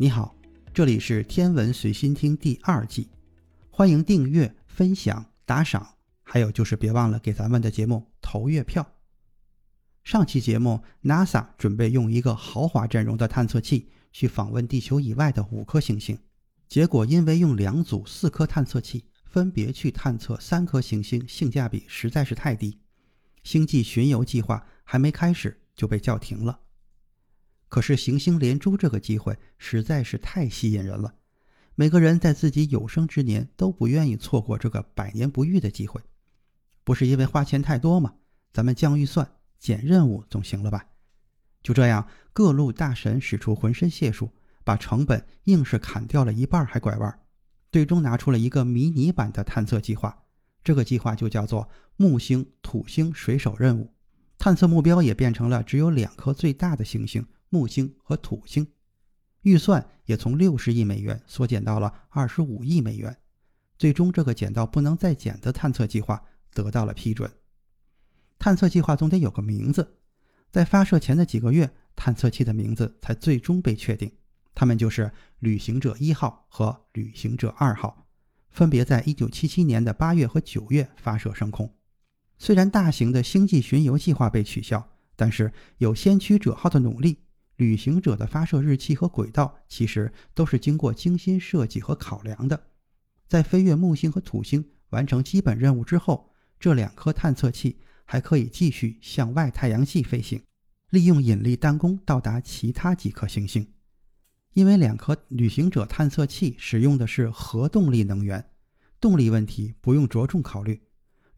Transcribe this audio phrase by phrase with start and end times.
[0.00, 0.32] 你好，
[0.72, 3.08] 这里是天文随心听第二季，
[3.68, 8.94] 欢迎订阅、分享、打赏，还有就是别忘了给咱们的节目投月票。
[10.04, 16.16] 上期节目，NASA 准备用一个豪华阵容的探测器去访问地球以外的五颗行星，
[16.68, 22.78] 结果因为用两组四颗探测器分别去探测三颗行星，性价比实在是太低，
[23.42, 26.60] 星际巡游计划还没开始就被叫停了。
[27.68, 31.14] 可是行星连珠这个机会实在是太吸引人了，
[31.74, 36.00] 每个人在自己有生之年都不愿意错过这个百年不遇的机会。
[36.82, 38.14] 不是因为花钱太多吗？
[38.52, 40.86] 咱们降预算、减任务总行了吧？
[41.62, 44.30] 就这样，各路大神使出浑身解数，
[44.64, 47.20] 把成本硬是砍掉了一半还拐弯，
[47.70, 50.24] 最终拿出了一个迷你版的探测计划。
[50.64, 53.92] 这个计划就叫做木星、土星水手任务，
[54.38, 57.26] 探测目标也变成了只有两颗最大的行星。
[57.48, 58.66] 木星和土星，
[59.42, 63.16] 预算也从六十亿美元缩减到了二十五亿美元。
[63.78, 67.30] 最终，这个减到不能再减的探测计划得到了批准。
[68.38, 69.98] 探测计划总得有个名字，
[70.50, 74.10] 在发射前的几个月，探测器的名字才最终被确定。
[74.54, 78.08] 它们就是旅行者一号和旅行者二号，
[78.50, 81.72] 分别在一九七七年的八月和九月发射升空。
[82.38, 87.18] 虽然大型的星际巡游计划被取消，但是有先驱者号的努力。
[87.58, 92.68] 旅行者的发射日期和轨道其实都是经过精心设计和考量的。
[93.26, 100.40] 在飞越木星和土星完成基本任务之后，这两颗探测器还可以继续向外太阳系飞行，
[100.90, 103.74] 利用引力弹弓到达其他几颗行星。
[104.52, 108.52] 因为两颗旅行者探测器使用的是核动力能源，
[109.00, 110.80] 动力问题不用着重考虑。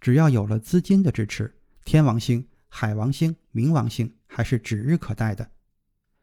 [0.03, 1.55] 只要有了资金的支持，
[1.87, 5.51] 天王星、海王星、冥王星还是指日可待的。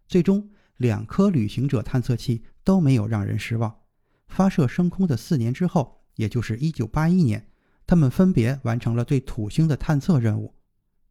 [0.07, 3.81] 最终，两颗旅行者探测器都没有让人失望。
[4.27, 7.49] 发射升空的四年之后，也就是1981年，
[7.85, 10.55] 他们分别完成了对土星的探测任务。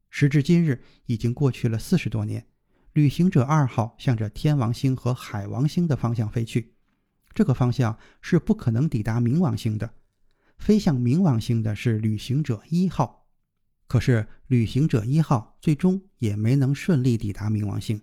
[0.09, 2.47] 时至今日，已经过去了四十多年，
[2.93, 6.75] 旅行者二号向着天王星和海王星的方向飞去。
[7.35, 9.93] 这个方向是不可能抵达冥王星的。
[10.57, 13.27] 飞向冥王星的是旅行者一号，
[13.87, 18.01] 可是旅行者一号最终也没能顺利抵达冥王星。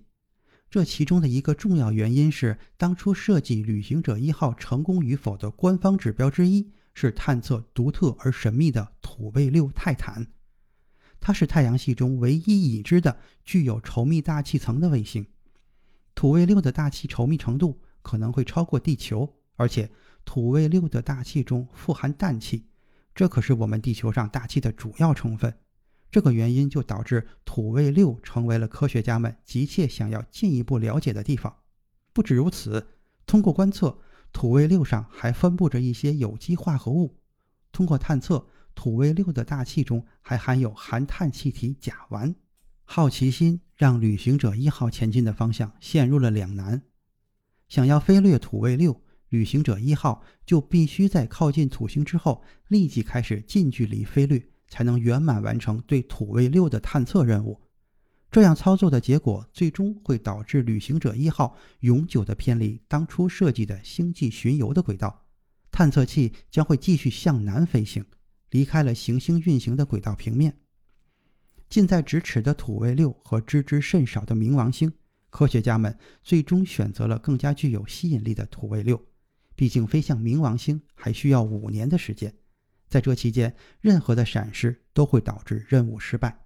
[0.73, 10.25] 这其中的一个重要原因是，当初设计旅行者一号成功与否的官方指标之一是探测独特而神秘的土卫六泰坦。
[11.19, 15.28] 它是太阳系中唯一已知的具有稠密大气层的卫星。
[16.16, 19.91] 土卫六的大气稠密程度可能会超过地球，而且
[20.25, 22.66] 土卫六的大气中富含氮气，
[23.13, 25.55] 这可是我们地球上大气的主要成分。
[26.13, 31.56] 这个原因就导致土卫六成为了科学家们急切想要进一步了解的地方。
[32.13, 32.85] 不止如此，
[33.25, 33.97] 通过观测，
[34.31, 37.18] 土卫六上还分布着一些有机化合物。
[37.72, 42.35] 通过探测，土卫六的大气中还含有含碳气体甲烷。
[42.84, 46.84] 好奇心让旅行者一号前进的方向陷入了两难。
[47.68, 54.53] 想要飞掠土卫六，旅行者一号就必须在靠近土星之后立即开始近距离飞掠。
[54.73, 57.61] 才能圆满完成对土卫六的探测任务。
[58.31, 65.28] 这样操作的结果，最终会导致旅行者一号永久的偏离当初设计的星际巡游的轨道。
[65.69, 68.03] 探测器将会继续向南飞行，
[68.50, 70.58] 离开了行星运行的轨道平面。
[71.69, 74.91] 近在咫尺的土卫六和知之甚少的冥王星，
[75.29, 78.99] 科学家们最终选择了更加具有吸引力的土卫六。
[79.55, 82.34] 毕竟飞向冥王星还需要五年的时间。
[82.93, 83.51] 在这期间，
[83.81, 86.45] 任何的闪失都会导致任务失败。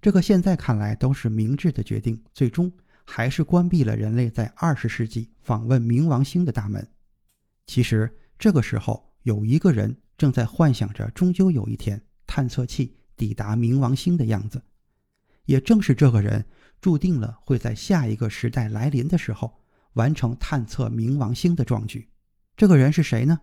[0.00, 2.72] 这个现在看来都是明智的决定，最终
[3.04, 6.90] 还是关闭了人类在二十世纪访问冥王星的大门。
[7.66, 14.62] 其实，这个时候有一个人正在幻想着，终究有一天探测器抵达冥王星的样子。
[15.44, 16.46] 也正是这个人，
[16.80, 19.60] 注定了会在下一个时代来临的时候，
[19.92, 22.08] 完成探测冥王星的壮举。
[22.56, 23.38] 这个人是谁呢？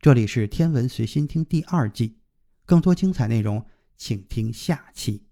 [0.00, 2.18] 这里是天文随心听第二季，
[2.64, 3.66] 更多精彩内容，
[3.96, 5.27] 请听下期。